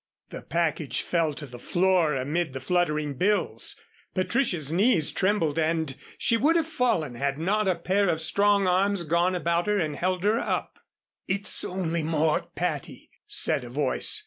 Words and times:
The 0.31 0.41
package 0.41 1.03
fell 1.03 1.35
to 1.35 1.45
the 1.45 1.59
floor 1.59 2.15
amid 2.15 2.53
the 2.53 2.59
fluttering 2.59 3.13
bills. 3.13 3.79
Patricia's 4.15 4.71
knees 4.71 5.11
trembled 5.11 5.59
and 5.59 5.95
she 6.17 6.37
would 6.37 6.55
have 6.55 6.65
fallen 6.65 7.13
had 7.13 7.37
not 7.37 7.67
a 7.67 7.75
pair 7.75 8.09
of 8.09 8.19
strong 8.19 8.65
arms 8.65 9.03
gone 9.03 9.35
about 9.35 9.67
her 9.67 9.77
and 9.77 9.95
held 9.95 10.23
her 10.23 10.39
up. 10.39 10.79
"It's 11.27 11.63
only 11.63 12.01
Mort, 12.01 12.55
Patty," 12.55 13.11
said 13.27 13.63
a 13.63 13.69
voice. 13.69 14.19